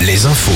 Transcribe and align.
les 0.00 0.24
infos. 0.24 0.52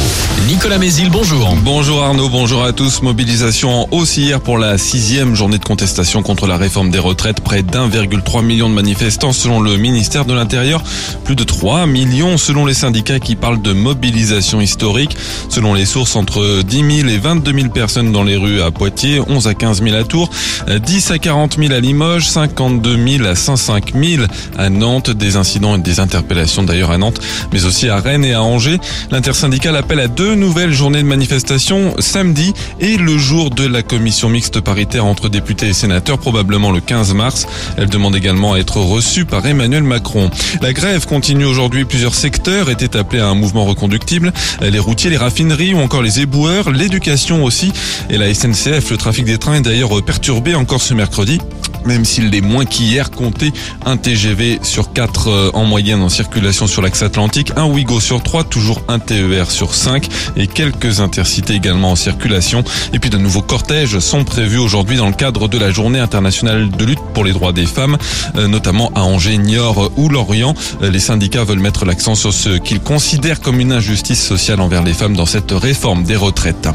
Nicolas 0.47 0.79
Mézil, 0.79 1.11
bonjour. 1.11 1.55
Bonjour 1.63 2.03
Arnaud, 2.03 2.31
bonjour 2.31 2.65
à 2.65 2.73
tous. 2.73 3.03
Mobilisation 3.03 3.83
en 3.83 3.89
hausse 3.91 4.17
hier 4.17 4.41
pour 4.41 4.57
la 4.57 4.79
sixième 4.79 5.35
journée 5.35 5.59
de 5.59 5.65
contestation 5.65 6.23
contre 6.23 6.47
la 6.47 6.57
réforme 6.57 6.91
des 6.91 6.99
retraites. 6.99 7.43
Près 7.43 7.63
d'1,3 7.63 8.43
million 8.43 8.71
de 8.71 8.75
manifestants 8.75 9.33
selon 9.33 9.61
le 9.61 9.77
ministère 9.77 10.25
de 10.25 10.33
l'Intérieur. 10.33 10.83
Plus 11.25 11.37
de 11.37 11.45
3 11.45 11.87
millions 11.87 12.39
selon 12.39 12.65
les 12.65 12.73
syndicats 12.73 13.21
qui 13.21 13.37
parlent 13.37 13.61
de 13.61 13.75
mobilisation 13.75 14.63
historique. 14.63 15.17
Selon 15.51 15.75
les 15.75 15.85
sources, 15.85 16.17
entre 16.17 16.63
10 16.63 17.01
000 17.03 17.09
et 17.09 17.19
22 17.19 17.53
000 17.53 17.69
personnes 17.69 18.11
dans 18.11 18.23
les 18.23 18.37
rues 18.37 18.63
à 18.63 18.71
Poitiers, 18.71 19.21
11 19.27 19.47
à 19.49 19.55
15 19.55 19.83
000 19.83 19.97
à 19.97 20.05
Tours, 20.05 20.31
10 20.67 21.11
à 21.11 21.19
40 21.19 21.57
000 21.59 21.75
à 21.75 21.81
Limoges, 21.81 22.29
52 22.29 23.19
000 23.19 23.29
à 23.29 23.35
105 23.35 23.93
000 23.95 24.25
à 24.57 24.71
Nantes. 24.71 25.11
Des 25.11 25.37
incidents 25.37 25.77
et 25.77 25.81
des 25.81 26.01
interpellations 26.01 26.63
d'ailleurs 26.63 26.91
à 26.91 26.97
Nantes, 26.97 27.21
mais 27.53 27.67
aussi 27.67 27.91
à 27.91 27.99
Rennes 27.99 28.25
et 28.25 28.33
à 28.33 28.43
Angers. 28.43 28.81
L'intersyndicale 29.11 29.77
appelle 29.77 30.01
à 30.01 30.09
deux 30.09 30.35
nouvelles 30.35 30.73
journées 30.73 31.03
de 31.03 31.09
manifestation 31.09 31.95
samedi 31.99 32.53
et 32.81 32.97
le 32.97 33.19
jour 33.19 33.51
de 33.51 33.67
la 33.67 33.83
commission 33.83 34.29
mixte 34.29 34.61
paritaire 34.61 35.05
entre 35.05 35.29
députés 35.29 35.69
et 35.69 35.73
sénateurs, 35.73 36.19
probablement 36.19 36.71
le 36.71 36.81
15 36.81 37.15
mars. 37.15 37.47
Elle 37.77 37.89
demande 37.89 38.17
également 38.17 38.55
à 38.55 38.59
être 38.59 38.79
reçue 38.79 39.25
par 39.25 39.47
Emmanuel 39.47 39.83
Macron. 39.83 40.31
La 40.61 40.73
grève 40.73 41.07
continue 41.07 41.45
aujourd'hui. 41.45 41.85
Plusieurs 41.85 42.15
secteurs 42.15 42.71
étaient 42.71 42.97
appelés 42.97 43.21
à 43.21 43.29
un 43.29 43.35
mouvement 43.35 43.65
reconductible. 43.65 44.33
Les 44.61 44.79
routiers, 44.79 45.11
les 45.11 45.17
raffineries 45.17 45.75
ou 45.75 45.79
encore 45.79 46.03
les 46.03 46.21
éboueurs, 46.21 46.71
l'éducation 46.71 47.45
aussi. 47.45 47.73
Et 48.11 48.19
la 48.19 48.33
SNCF, 48.33 48.91
le 48.91 48.97
trafic 48.97 49.25
des 49.25 49.39
trains 49.39 49.55
est 49.55 49.63
d'ailleurs 49.63 50.03
perturbé 50.05 50.55
encore 50.55 50.83
ce 50.83 50.95
mercredi 50.95 51.41
même 51.87 52.05
s'il 52.05 52.35
est 52.35 52.41
moins 52.41 52.65
qu'hier, 52.65 53.11
comptez 53.11 53.53
un 53.85 53.97
TGV 53.97 54.61
sur 54.63 54.93
4 54.93 55.29
euh, 55.29 55.51
en 55.55 55.65
moyenne 55.65 56.03
en 56.03 56.09
circulation 56.09 56.67
sur 56.67 56.83
l'axe 56.83 57.03
atlantique, 57.03 57.53
un 57.57 57.65
Ouigo 57.65 58.01
sur 58.01 58.23
3, 58.23 58.45
toujours 58.45 58.83
un 58.89 58.99
TER 58.99 59.51
sur 59.51 59.75
5 59.75 60.09
et 60.37 60.47
quelques 60.47 61.01
intercités 61.01 61.55
également 61.55 61.93
en 61.93 61.97
circulation. 61.97 62.65
Et 62.93 62.99
puis 62.99 63.11
de 63.11 63.19
nouveaux 63.19 63.43
cortèges 63.43 63.99
sont 63.99 64.25
prévus 64.25 64.59
aujourd'hui 64.59 64.97
dans 64.97 65.09
le 65.09 65.15
cadre 65.15 65.49
de 65.49 65.59
la 65.59 65.71
journée 65.71 65.99
internationale 65.99 66.71
de 66.71 66.85
lutte 66.85 67.01
pour 67.13 67.25
les 67.25 67.33
droits 67.33 67.53
des 67.53 67.67
femmes, 67.67 67.97
euh, 68.37 68.49
notamment 68.49 68.91
à 68.95 69.03
Angers, 69.03 69.39
Niort 69.39 69.91
ou 69.97 70.09
Lorient. 70.09 70.55
Euh, 70.83 70.91
les 70.91 70.99
syndicats 70.99 71.45
veulent 71.45 71.59
mettre 71.59 71.85
l'accent 71.85 72.15
sur 72.15 72.33
ce 72.33 72.59
qu'ils 72.59 72.81
considèrent 72.81 73.41
comme 73.41 73.61
une 73.61 73.73
injustice 73.73 74.23
sociale 74.23 74.61
envers 74.61 74.83
les 74.83 74.95
femmes 74.95 75.17
dans 75.17 75.27
cette 75.27 75.53
réforme 75.53 76.05
des 76.05 76.17
retraites. 76.17 76.69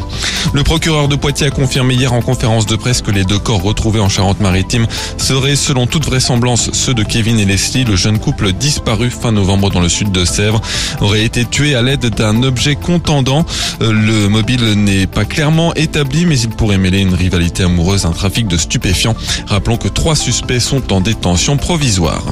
Le 0.54 0.64
procureur 0.64 1.08
de 1.08 1.16
Poitiers 1.16 1.48
a 1.48 1.52
confirmé 1.52 1.96
hier 1.96 2.14
en 2.14 2.22
conférence 2.22 2.66
de 2.66 2.76
presse 2.76 3.02
que 3.02 3.12
les 3.12 3.24
deux 3.24 3.40
corps 3.40 3.62
retrouvés 3.62 4.00
en 4.00 4.10
Charente-Maritime 4.10 4.88
seraient 5.18 5.56
selon 5.56 5.88
toute 5.88 6.06
vraisemblance 6.06 6.72
ceux 6.74 6.94
de 6.94 7.04
Kevin 7.04 7.40
et 7.40 7.46
Leslie, 7.46 7.84
le 7.84 7.96
jeune 7.96 8.20
couple 8.20 8.54
disparu 8.54 9.10
fin 9.10 9.32
novembre 9.32 9.70
dans 9.70 9.82
le 9.82 9.90
sud 9.90 10.12
de 10.12 10.26
Sèvres, 10.26 10.62
aurait 11.02 11.24
été 11.24 11.46
tué 11.46 11.76
à 11.76 11.82
l'aide 11.82 12.06
d'un 12.08 12.44
objet 12.44 12.76
contendant. 12.76 13.46
Euh, 13.82 13.92
le 13.92 14.30
mobile 14.30 14.74
n'est 14.74 15.08
pas 15.08 15.26
clairement 15.26 15.74
établi, 15.76 16.26
mais 16.26 16.40
il 16.40 16.50
pourrait 16.50 16.78
mêler 16.78 17.00
une 17.00 17.14
rivalité 17.14 17.64
amoureuse, 17.64 18.06
un 18.06 18.12
trafic 18.12 18.48
de 18.48 18.58
stupéfiants. 18.58 19.16
Rappelons 19.48 19.78
que 19.78 19.88
trois 19.88 20.16
suspects 20.16 20.60
sont 20.60 20.94
en 20.94 21.02
détention 21.02 21.58
provisoire. 21.58 22.24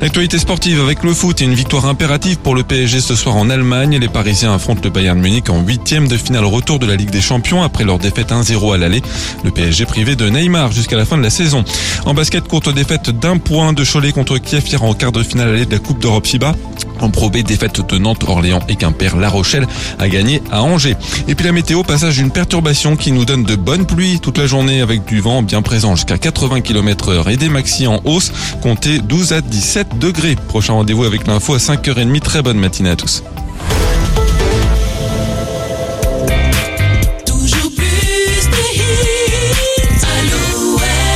L'actualité 0.00 0.38
sportive 0.38 0.80
avec 0.80 1.02
le 1.02 1.12
foot 1.12 1.42
et 1.42 1.44
une 1.44 1.54
victoire 1.54 1.86
impérative 1.86 2.38
pour 2.38 2.54
le 2.54 2.62
PSG 2.62 3.00
ce 3.00 3.16
soir 3.16 3.36
en 3.36 3.50
Allemagne. 3.50 3.98
Les 3.98 4.08
Parisiens 4.08 4.54
affrontent 4.54 4.82
le 4.84 4.90
Bayern 4.90 5.18
Munich 5.18 5.50
en 5.50 5.60
huitième 5.60 6.06
de 6.06 6.16
finale 6.16 6.44
retour 6.44 6.78
de 6.78 6.86
la 6.86 6.94
Ligue 6.94 7.10
des 7.10 7.20
Champions 7.20 7.64
après 7.64 7.82
leur 7.82 7.98
défaite 7.98 8.30
1-0 8.30 8.74
à 8.74 8.78
l'aller. 8.78 9.02
Le 9.42 9.50
PSG 9.50 9.86
privé 9.86 10.14
de 10.14 10.28
Neymar 10.28 10.70
jusqu'à 10.70 10.96
la 10.96 11.04
fin 11.04 11.18
de 11.18 11.22
la 11.22 11.30
saison. 11.30 11.64
En 12.06 12.14
basket, 12.14 12.46
courte 12.46 12.72
défaite 12.72 13.10
d'un 13.10 13.38
point 13.38 13.72
de 13.72 13.84
Cholet 13.84 14.12
contre 14.12 14.38
Kiev 14.38 14.68
hier 14.68 14.84
en 14.84 14.94
quart 14.94 15.10
de 15.10 15.24
finale 15.24 15.48
aller 15.48 15.66
de 15.66 15.72
la 15.72 15.80
Coupe 15.80 15.98
d'Europe 15.98 16.26
FIBA. 16.26 16.54
En 17.00 17.10
probé, 17.10 17.42
défaite 17.42 17.80
de 17.88 17.98
Nantes, 17.98 18.24
Orléans 18.26 18.60
et 18.68 18.76
Quimper, 18.76 19.16
La 19.16 19.28
Rochelle 19.28 19.66
a 19.98 20.08
gagné 20.08 20.42
à 20.50 20.62
Angers. 20.62 20.96
Et 21.28 21.34
puis 21.34 21.44
la 21.44 21.52
météo, 21.52 21.82
passage 21.82 22.16
d'une 22.16 22.30
perturbation 22.30 22.96
qui 22.96 23.12
nous 23.12 23.24
donne 23.24 23.44
de 23.44 23.56
bonnes 23.56 23.86
pluies 23.86 24.20
toute 24.20 24.38
la 24.38 24.46
journée 24.46 24.80
avec 24.80 25.04
du 25.04 25.20
vent 25.20 25.42
bien 25.42 25.62
présent 25.62 25.94
jusqu'à 25.96 26.18
80 26.18 26.60
km 26.60 27.10
heure 27.10 27.28
et 27.28 27.36
des 27.36 27.48
maxi 27.48 27.86
en 27.86 28.00
hausse, 28.04 28.32
comptez 28.62 28.98
12 28.98 29.32
à 29.32 29.40
17 29.40 29.98
degrés. 29.98 30.36
Prochain 30.48 30.74
rendez-vous 30.74 31.04
avec 31.04 31.26
l'info 31.26 31.54
à 31.54 31.58
5h30. 31.58 32.20
Très 32.20 32.42
bonne 32.42 32.58
matinée 32.58 32.90
à 32.90 32.96
tous. 32.96 33.22
Toujours 37.24 37.70
plus 37.76 38.48
de 38.50 38.62
hits. 38.74 40.04
Alouette. 40.18 41.08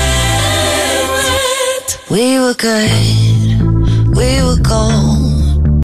We 2.10 2.38
were 2.38 2.54
good, 2.54 4.16
we 4.16 4.42
were 4.42 4.58
gold. 4.60 5.21